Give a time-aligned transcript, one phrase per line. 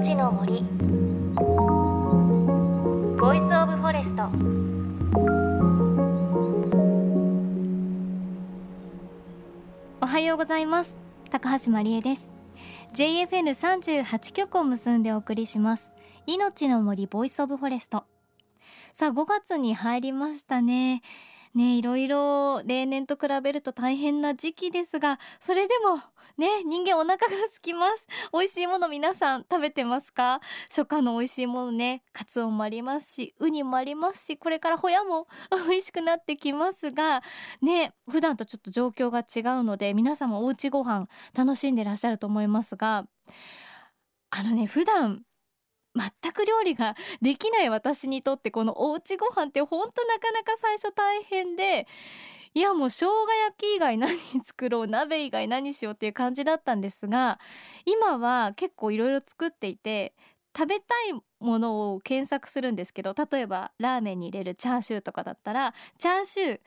[0.00, 0.62] 命の森。
[3.20, 4.30] Voice of Forest。
[10.00, 10.96] おはようございます。
[11.30, 12.22] 高橋真理恵です。
[12.94, 15.92] JFN38 局を結んでお送りします。
[16.26, 18.04] 命の森 Voice of Forest。
[18.94, 21.02] さあ5月に入りましたね。
[21.54, 25.96] ねいろいろ例年と比べると大変な時期ですがそれでも
[26.38, 28.06] ね人間お腹が空きます。
[28.32, 30.40] 美味しいもの皆さん食べてますか？
[30.68, 35.26] 初夏の美味しいものねカツオもありますしウニもありますしこれからホヤも
[35.68, 37.22] 美味しくなってきますが
[37.60, 43.06] ね普段とちょっと状況が違うので皆さんもおうちご飯楽しんでらっしゃると思いますが
[44.30, 45.24] あのね普段
[45.94, 51.86] 全く料理ができない私にとってこのおうちご飯ってほんとなかなか最初大変で
[52.54, 53.12] いやもう生姜
[53.46, 54.10] 焼き以外何
[54.42, 57.38] 作ろう鍋以外何しようっていう感じだったんですが
[57.84, 60.14] 今は結構いろいろ作っていて
[60.56, 66.60] 食べたいものを検索するんですけど例えばラーメンに入れるチャーシューとかだったらチャーシュー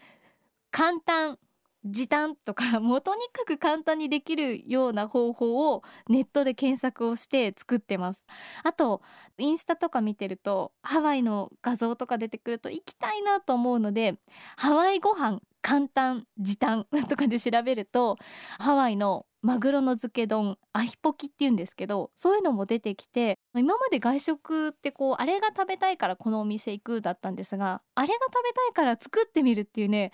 [0.71, 1.37] 簡単
[1.85, 8.25] 時短とか もうとにかく簡単にできるような方法をネットで検索をして作ってます。
[8.63, 9.01] あと
[9.37, 14.17] インスタとか見てるとハワイの画像とか出てくると行きたいなと思うので
[14.57, 18.17] ハワイご飯簡単時短とかで調べると
[18.59, 30.11] ハワイのマグロの漬け丼アヒポキっていうんですけどそういうのも出てきて今まで外食ってこうあれが食べたいからこのお店行くだったんですがあれが食べたいから作ってみるっていうね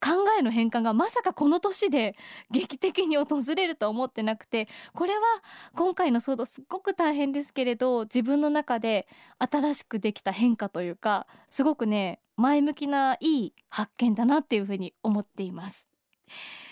[0.00, 2.16] 考えの変換がまさかこの年で
[2.50, 5.20] 劇的に訪れると思ってなくてこれは
[5.74, 15.88] 今回の騒動すっごく大変ですけれど自分の中で新しくできた変化というかすごくね前向きないい発見だなっていうふうに思っています。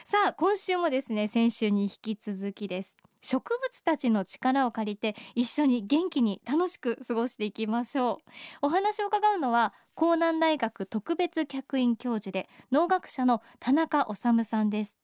[0.04, 2.96] さあ今週もですね先週に引き続きです。
[3.22, 8.20] 植物たちの力を借りて一緒に元気に楽しく過ごしていきましょ
[8.62, 8.66] う。
[8.66, 14.98] お話を伺うのは江南大学特別客員教授で農学者の田中治さんです。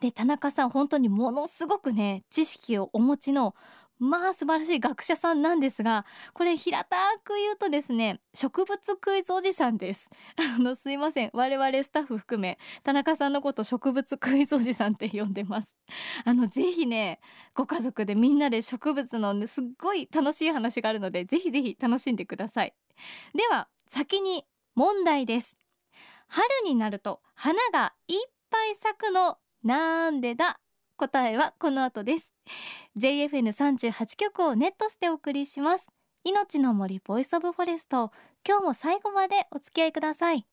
[0.00, 3.54] で田中さん本当にものすごくね知識をお持ちの
[4.00, 10.10] まあ素晴らしい学者さんなんですがこれ平たく言うとですね植物クイズおじさんです。
[10.36, 11.30] あのすいません。
[11.32, 15.76] 我々スタッフ含め田中さんのこと植物クイズおじさんって呼んでます。
[16.26, 17.20] あのぜひね
[17.54, 22.74] ご家族でみんなで植物の、ね、すっごい楽しい話があるのでぜひぜひ楽しんでください。
[23.34, 25.58] では先に問題です。
[26.26, 28.16] 春になると花がいっ
[28.50, 30.60] ぱい咲くのなんでだ
[30.96, 32.32] 答えはこの後です。
[32.96, 35.88] JFN38 曲をネットしてお送りします。
[36.24, 38.12] 命の森 Voice of Forest
[38.48, 40.46] 今日も最後までお付き合いください。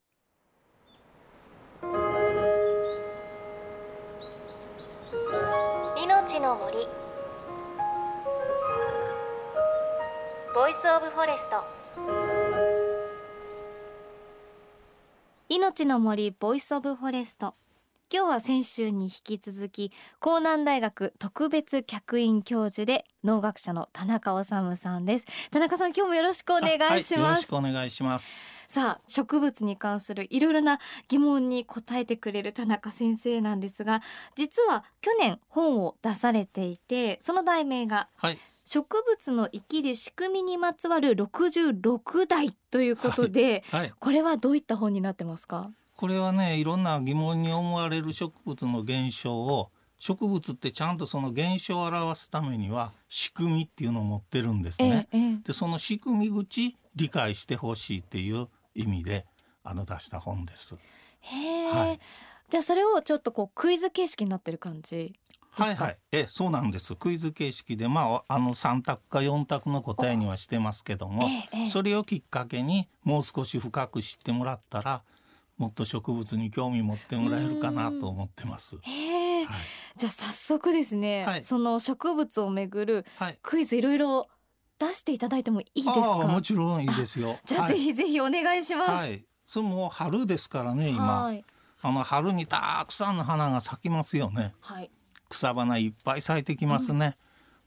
[5.96, 6.76] 命の森。
[10.54, 12.29] Voice of Forest。
[15.52, 17.56] 命の森 Voice of Forest。
[18.14, 19.92] 今日は先週に引き続き
[20.24, 25.26] 甲南大学特別客員教授で農学者の田中修さんです。
[25.50, 28.30] 田中さん今日もよろしくお願いします、はい、よろしくお願いします。
[28.68, 34.04] さあ植物に関するいろいろな疑問に答えてくれる田中先生なんですが
[34.36, 38.38] 実は去年本を出されていてその題名が、はい、
[38.72, 43.82] 植物の生きる仕組みにまつわる66題ということで、はい。
[43.82, 45.72] はい、これはどういった本になってますか？
[45.96, 55.08] これはねいろんな疑問に思われる植物の現象を植物ってちゃんとその現象を表すためには仕組みっていうのを持ってるんですね。
[55.12, 59.26] ええ、でその仕組み口理解してほしいっていう意味で
[59.64, 60.76] あの出した本です。
[61.22, 62.00] へえ、はい、
[62.52, 65.16] じゃあそれをちょっとこうクイズ形式になってる感じ？
[65.60, 66.96] はいはい、えそうなんです。
[66.96, 71.28] クイズ形式でまああの3択か4択の答えにはしてますけども、
[71.72, 75.04] それをきっかけにもう少し深く知ってもらったら
[75.58, 78.78] もっと植物に興味持ってもらえるかなと思ってます。
[78.82, 79.58] へはい、
[79.98, 83.06] じゃあ早速ですね、はい、その植物をめぐる
[83.42, 84.28] クイズいろいろ
[84.80, 86.28] 出していただいてもいいですか？
[86.28, 87.38] もちろんいいですよ。
[87.46, 88.92] じゃあ、ぜひぜひお願いします。
[88.92, 91.34] はい、その春ですからね今、
[91.82, 94.54] あの春にたくさんの花が咲きますよね。
[94.62, 94.90] はい、
[95.30, 97.16] 草花いっぱい咲いてきますね。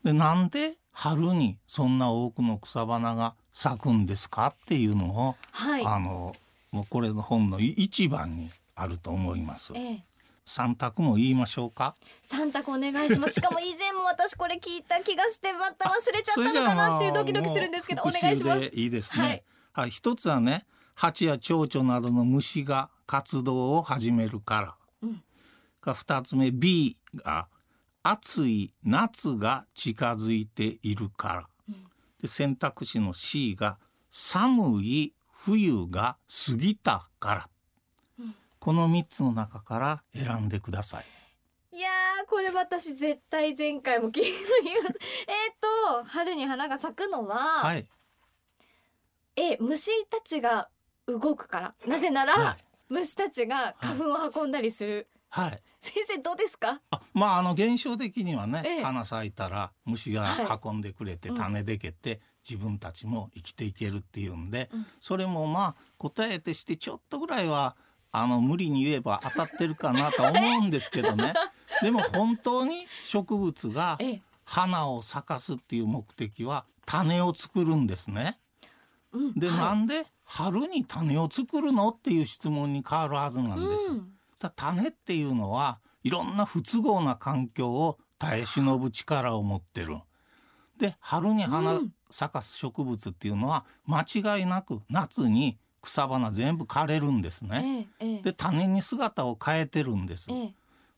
[0.04, 6.34] うん、でなんで春にそんな多くの草花が咲くんですかっていうのを、はい、あの
[6.70, 9.72] もうこれの本の一番にあると思います。
[9.74, 10.04] ええ
[10.44, 11.94] 三択も言いましょうか？
[12.22, 13.34] 三択お願いします。
[13.34, 18.62] しかも以前も私これ聞いた気がしてまた忘れちゃったのかなっていうドキドキするんですけど お願いします。
[18.74, 19.44] いいですね。
[19.72, 24.74] はい、一つはね、蜂や蝶々などの虫が活動を始めるから。
[25.02, 25.22] うん、
[25.82, 27.48] が二つ目 B が
[28.02, 31.48] 暑い夏が近づいているから。
[31.68, 31.84] うん、
[32.20, 33.78] で選択肢の C が
[34.10, 35.14] 寒い
[35.44, 37.48] 冬が過ぎたから、
[38.20, 41.04] うん、この3つの中から選んでください。
[41.76, 41.88] いや
[42.28, 44.28] これ私絶対前回も聞いて
[45.26, 47.88] えっと春に花が咲くのは、はい、
[49.36, 50.68] え虫たちが
[51.06, 51.74] 動くから。
[51.86, 55.06] なぜなら、はい、虫たちが花粉を運んだりする、はい、
[55.80, 56.80] 先生どうですか？
[56.90, 67.76] あまああの現象的にはね、ええ、花咲いたら虫が運んでくれて、種でけて、自分たちも生きていけるっていうんで、うん、それもまあ答えとしてちょっとぐらいは
[68.12, 71.34] あの無理に言えば当たってるかなと思うんですけどね。
[71.82, 73.98] でも本当に植物が
[74.44, 78.38] 花を咲かすっていう目的は種を作るんですね。
[79.12, 81.88] うん、で、はい、なんで春に種を作るの？
[81.88, 83.90] っていう質問に変わるはずなんです。
[84.48, 89.98] うん、種っていうのはいろんな不都合な環境を耐え忍ぶ力を持ってる。
[90.78, 91.80] で春に花
[92.10, 97.88] 咲かす植物っていうのは間違いなく夏に草花全部枯れるんですね。
[98.00, 100.30] ええ、で種に姿を変えてるんです。
[100.30, 100.54] え、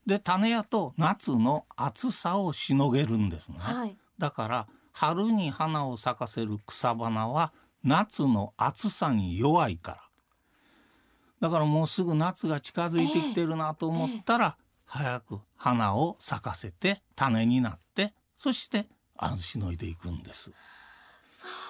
[0.07, 3.59] で種やと夏の暑さをしのげるんですね。
[3.59, 7.53] はい、だから春に花を咲かせる草花は
[7.83, 10.04] 夏の暑さに弱いから
[11.45, 14.57] だからもうすぐ夏が近づいてきてるなと思ったら、
[14.87, 18.87] 早く花を咲かせて種になってそして
[19.19, 20.53] あしのいでいくんです。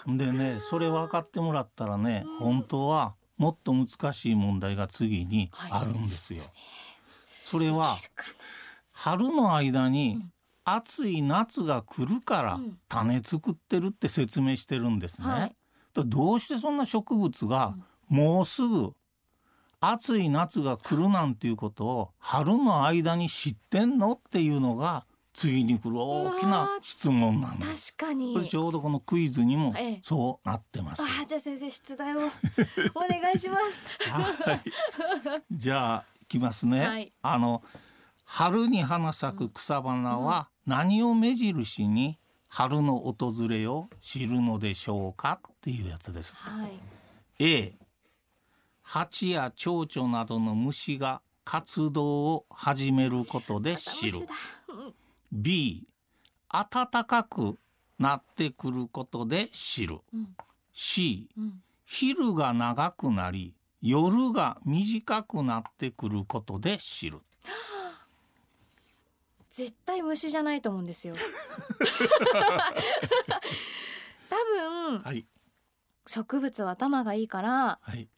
[0.07, 6.43] でねそれ分かってもらったらね、うん、本当はもっと難しい問題が次にあるんですよ。
[6.43, 6.51] はい、
[7.43, 7.99] それは
[8.93, 10.25] 春の間に
[10.63, 15.27] 暑い夏が来るから種作ってるって説明してるんですね。
[15.27, 15.57] はい。
[15.97, 17.75] どうしてそんな植物が
[18.09, 18.95] もうすぐ
[19.91, 27.93] 暑い夏が来るなんていうことを春の間に知ってんのっていうのが次に来る大きな質問なんです。
[27.97, 28.49] 確かに。
[28.49, 31.03] ちょうどこのクイズにもそうなってます。
[31.03, 32.21] ええ、あじゃあ先生出題を
[32.95, 34.11] お願いします。
[34.11, 34.63] はい。
[35.51, 36.87] じゃあいきますね。
[36.87, 37.63] はい、あの
[38.25, 46.37] 春に花咲く草花は何を目印に春の訪れを知るのでしょうかっていうやつです。
[46.37, 46.81] はい、
[47.41, 47.75] A
[48.85, 54.21] 蜂や蝶々などの虫が活動を始めることで知る。
[55.33, 55.89] B
[56.49, 57.59] 暖かく
[57.99, 59.99] なってくることで知る。
[60.13, 60.37] うん、
[60.73, 67.19] C、うん、昼が長くなり夜が短くなってくることで知る。
[69.51, 71.15] 絶対虫じゃないと思うんですよ
[74.29, 75.27] 多分、はい、
[76.07, 78.09] 植物は頭がいいから、はい、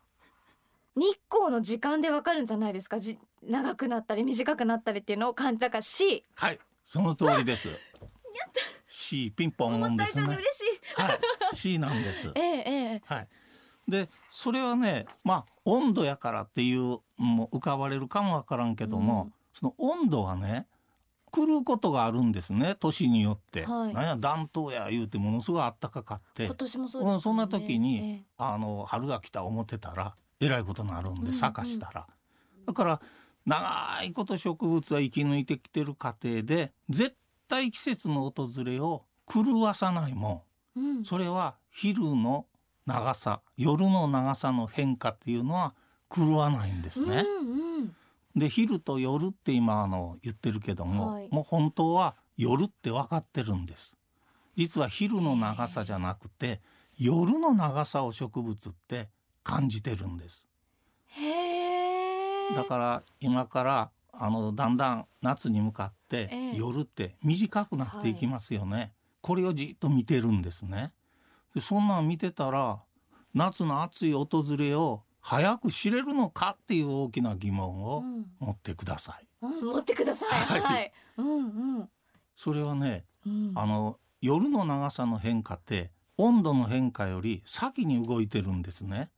[0.97, 2.99] 日光の時間でわかるんじゃないですか？
[2.99, 7.69] じ長くなったり短くなったりっていうのを感じたから C はいその通りです。
[7.69, 7.77] やっ
[8.53, 8.61] た。
[8.89, 10.25] C ピンポンですね。
[10.25, 10.43] 嬉し
[10.99, 11.01] い。
[11.01, 11.21] はい
[11.55, 12.33] C なんです。
[12.35, 13.03] ええええ。
[13.05, 13.29] はい。
[13.89, 20.67] でそれはねまあ温度やからっていうも浮かばれるかもわからんけども、うん、その温度はね
[21.31, 26.47] 来ることがあるんですね年によって、はい、なんや暖冬や言うてものすごい暖かかって。
[26.47, 28.25] 今年もそうです、ね、そんな時に、え。
[28.39, 33.01] あの春が来た思ってたらえらいことになるんで咲かしたら、うんうん、だから
[33.47, 37.15] 長いこと植物は生き抜いてきてる過程で絶
[37.49, 40.47] 対季節の訪れを狂わさないも
[40.77, 42.47] ん、うん、それは昼の
[42.87, 45.75] 長さ夜の長さの変化っていうのは
[46.15, 47.25] 狂わないんですね。
[47.27, 47.97] うんうん。
[48.37, 53.97] で昼と夜って今あの言ってるけども、はい、もう本当は夜って分かってるんです。
[54.57, 56.61] 実は昼の長さじゃなくて
[56.99, 59.09] 夜の長さを植物って
[59.47, 60.49] 感じてるんです
[62.55, 70.93] だから今からあのだんだん夏に向かって夜って短くなっていきますよね、はい、これをじっと見てるんですね
[71.55, 72.81] でそんなん見てたら
[73.35, 78.03] 夏の暑い訪れを早く知れるのかっていう大きな疑問を
[78.41, 79.27] 持ってください。
[79.43, 80.29] うん、持ってください。
[80.29, 80.61] はい。
[80.61, 81.89] はい、うんうん。
[82.37, 89.11] それはね、うん、あの夜の長さの変化って温度の変化より先に動いてるんですね。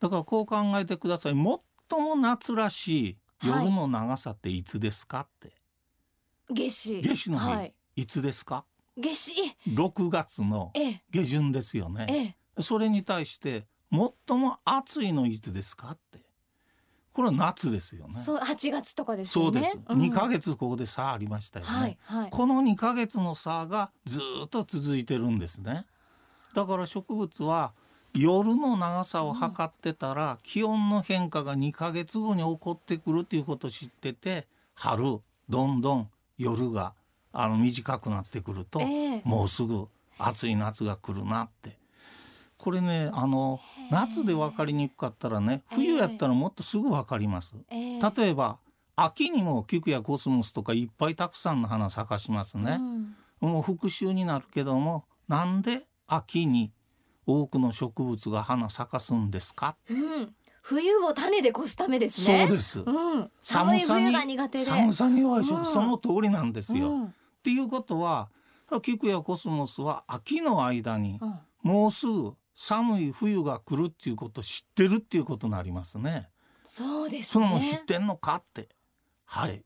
[0.00, 1.32] だからこう考えてください。
[1.32, 5.52] 最も夏らしい夜の長さっていつですかって。
[6.50, 7.02] 夏至。
[7.02, 8.64] 夏至の日、はい、いつですか？
[8.96, 9.56] 夏至。
[9.68, 10.72] 6月の
[11.10, 12.06] 下旬ですよね。
[12.08, 16.26] ええ、それに対して最も暑いのいつですかって
[17.16, 25.86] これは夏ですよねそう8月とかですよねそうです、うん、2ヶ月ここで差ありましたよね、はいはい、この2ヶ月の差がずっと続いてるんですね
[26.54, 27.72] だから植物は
[28.16, 36.08] 夜の長さを測ってたら、うん、気温の変化が2ヶ月後に起こってくるっていうことを知ってて春どんどん
[36.38, 36.94] 夜が
[37.32, 41.76] あの短くなってくると、えー、もうすぐ暑い夏が来るなって。
[42.58, 47.54] これねあの夏で分かりにくかったらね冬やったらもっとすぐ分かります。
[47.70, 48.58] 例えば
[48.96, 52.78] 秋にもキクやコスモスとかいっぱいたくさんの花咲かしますね。
[53.40, 56.72] うん、もう復習になるけどもなんで秋に
[57.26, 62.46] 多くの植物が花咲かすんですか、うん、冬を種で越すためですね。
[62.46, 68.30] そうです、うん、寒さに寒さに弱い植物、その通りなんですよ、っていうことは
[68.82, 71.20] キクやコスモスは秋の間に、
[71.62, 76.30] もうすぐ寒い冬が来るっていうことを知ってるっていうことになりますね。
[76.64, 78.68] そうです、ね、その知ってんのかって。
[79.24, 79.64] はい。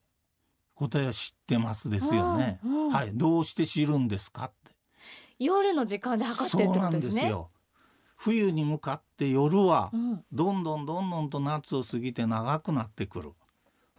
[0.75, 2.73] 答えは知ってますですよね、うん。
[2.87, 3.13] うん、はい。
[3.15, 4.73] どうして知るんですかって
[5.41, 7.35] 夜の時間で測ってるってことですね。
[8.17, 9.91] 冬に向かって夜は
[10.31, 13.33] どんどんどんどんと夏を過ぎて長くなってくる、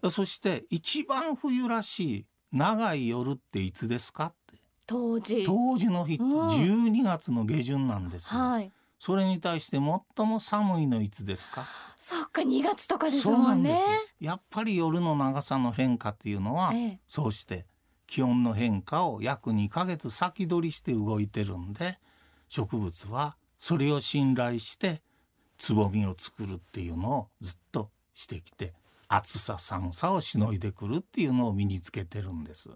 [0.04, 4.58] うん、そして一番冬らしい長い夜っていつですかって。
[4.86, 8.72] 当時当時の日って12月の下旬なんですよ、はい。
[9.00, 11.66] それに対して最も寒いのいつですか？
[11.98, 13.80] そっか2月とかですもんね。
[14.20, 17.66] やっぱり夜の長さの変化っていうのは、ええ、そうして
[18.12, 21.98] 気温の変化を約2ヶ月先取りして動いてるんで
[22.50, 25.02] 植物はそれを信頼して
[25.58, 28.74] つぼみを作るっていうのをずっとしてきて
[29.08, 32.70] 暑さ寒さをしのいでくるっていうのを身につけてるんです。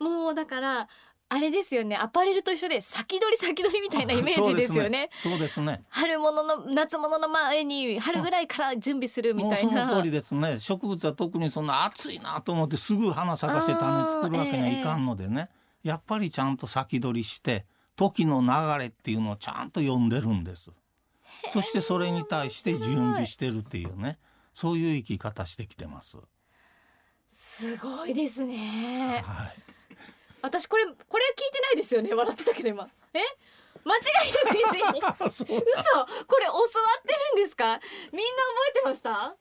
[0.00, 0.88] もうだから
[1.34, 1.96] あれですよね。
[1.96, 5.10] アパレルと一緒で先取り先取りみたいなイメージですよね。
[5.20, 9.88] そうですね、ね、春物の夏物の前に春ぐらいから準備するみたいな。
[9.88, 10.60] その通りですね。
[10.60, 15.50] 植物は特にそんな暑いなと思ってすぐ花咲かして種作るわけにはいかんのでね、
[15.82, 20.70] えー、やっぱりちゃんと先取りして時の流れっていうのをちゃんと読んでるんです。
[21.52, 24.18] そしてそれに対して準備してるっていうね。
[24.52, 26.16] そういう生き方してきてます。
[27.28, 29.74] すごいですね、はい
[30.44, 32.12] 私これこれ聞いてないですよね？
[32.12, 32.86] 笑ってたけど今。
[33.14, 33.20] え？
[33.82, 34.00] 間違
[35.00, 35.44] いなく 嘘。
[35.46, 35.56] これ
[36.46, 36.60] 教わ
[36.98, 37.80] ってるんですか？
[38.12, 39.36] みんな覚えてました？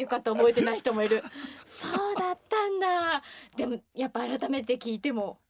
[0.00, 1.24] よかった覚えてない人もいる。
[1.66, 3.22] そうだったんだ。
[3.56, 5.40] でもやっぱ改めて聞いても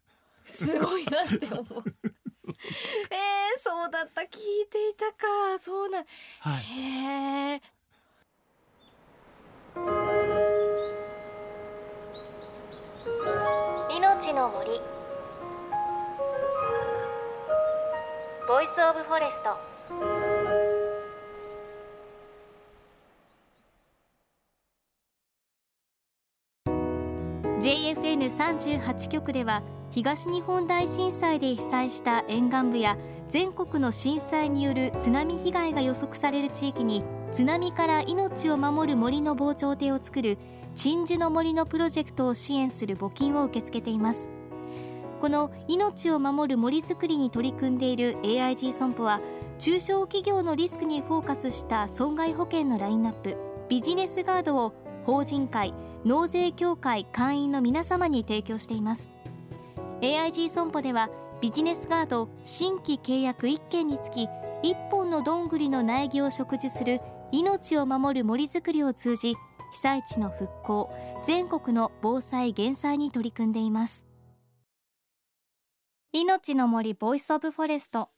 [0.46, 1.66] すごいなって思う。
[3.10, 4.22] えー、そうだった。
[4.22, 5.58] 聞いていたか。
[5.58, 5.98] そうな、
[6.40, 7.62] はい、へえ
[14.34, 14.68] の森。
[18.48, 19.74] Voice of Forest。
[28.34, 32.96] 38局では東日本大震災で被災した沿岸部や
[33.28, 40.38] 全国の震災による津波被害が予測される地域に津波から命を守る森の防潮堤を作る
[40.74, 44.28] 鎮守の森のプロジェクトを支援する募金を受け付けています。
[45.20, 49.20] この命を守る森づくりに取り組んでいる AIG 損保は
[49.58, 53.38] 中小企業のリスクにフォーカスした損害保険のラインナップ
[53.68, 54.74] ビジネスガードを
[55.06, 55.72] 法人会
[56.04, 59.10] 納税協会会員の皆様に提供しています。
[60.02, 61.08] AIG 損保では
[61.40, 64.28] ビジネスガード新規契約1件につき
[64.62, 67.00] 1本のどんぐりの苗木を植樹する
[67.32, 69.36] 命を守る森づくりを通じ
[69.74, 74.06] 被災地の復興全国の防災減災に取り組んでいます。
[76.12, 78.10] 命の森 Voice of Forest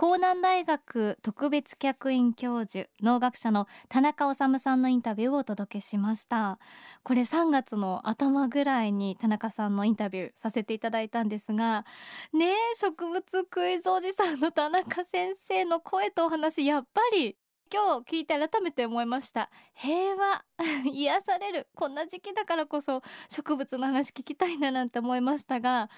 [0.00, 6.58] 甲南大学特別客員教授農学者の田中修さんのインタビューをお届けしました。
[7.02, 11.84] これ3月の頭ぐらいに田中さんのインタビューさせていただいたんですが
[12.32, 17.36] ねえ植物クイズおじさんの田中先生の声とお話やっぱり
[17.72, 19.50] 今日聞いて改めて思いました。
[19.74, 20.44] 平和。
[20.84, 21.68] 癒される。
[21.74, 25.90] こんな時期だからこそ植物の話聞きたいななんて思いましたが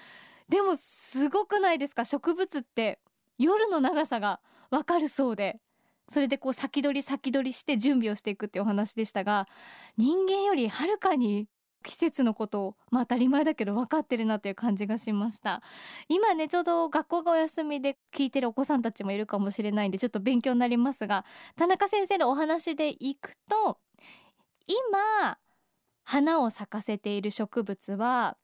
[0.49, 2.05] でもすごくないですか？
[2.05, 2.99] 植物って
[3.37, 4.39] 夜の長さが
[4.71, 5.59] わかるそうで
[6.09, 9.47] それでこう先取り先取りして準備をしていくっていうお話でしたが
[9.97, 11.47] 人間よりはるかに
[11.83, 15.61] 季節のことをまあ当たり前だけど分かってるなという感じがしました。
[16.09, 23.79] 今ねちょうど学校がお休みで聞いてるお子さんたちもいるかもしれないんでちょっと勉強になりますが田中先生のお話でいくと
[24.67, 25.37] 今
[26.03, 28.37] 花を咲かせている植物は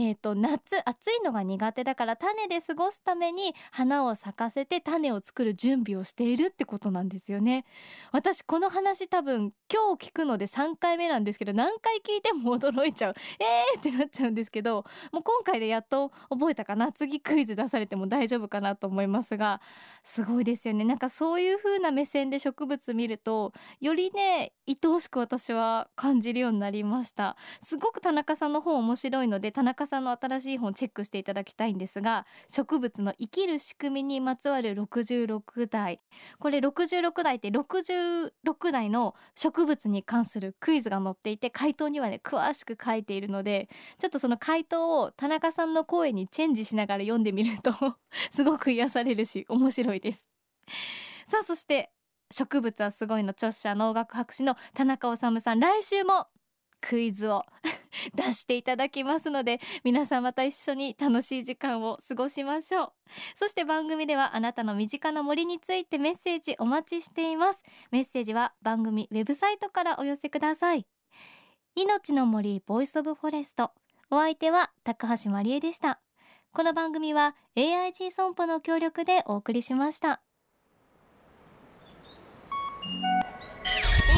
[0.00, 7.64] えーと、夏暑いのが苦手だから種で過ごすために花を咲かせて種を作る準備をしているってことなんですよね。
[8.12, 13.14] 私この話多分今日聞くので3回目なんですけど何回聞いても驚いちゃう。
[13.40, 13.80] えー！
[13.80, 16.92] ってなっちゃうんですけどもう今回でやっと覚えたかな？
[16.92, 19.60] 次クイズ出されても大丈夫かなと思いますが
[20.04, 20.84] すごいですよね。
[20.84, 27.36] なんかそういう風な目線で植物見るとよりね愛おしく私は感じるようになりました。
[27.60, 36.00] すごく田中さんの本面白いので田中さんの新しい本チェックしていただきたいんですが植物の生きる仕組みにまつわる66代
[36.38, 38.30] これ66代って66
[38.70, 43.68] 代の植物に関するクイズが載っていて回答にはね詳しく書いているので
[43.98, 47.72] ちょっとその回答を田中さんの声にチェンジしながら読んでみると
[48.30, 50.28] すごく癒されるし面白いです。
[51.26, 51.90] さあそして
[52.30, 53.30] 植物はすごいの。
[53.30, 55.60] 著者農学博士の田中修さん。
[55.60, 56.26] 来週も
[56.80, 57.44] クイズを
[58.14, 62.92] 出していただきますので皆さんまた一緒に楽しい時間を過ごしましょう。
[63.36, 67.62] そして番組ではあなたの身近な森についてメッセージお待ちしています。
[67.90, 70.86] メッセージは番組ウェブサイトからお寄せください。
[71.74, 73.72] 命の森 Voice of Forest。
[74.10, 76.00] お相手は高橋真理恵でした。
[76.52, 80.22] この番組は AIG 損保の協力でお送りしました。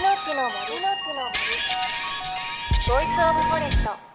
[0.01, 1.50] 命の森の木の森。
[2.91, 4.10] ボイスオブフォレスト。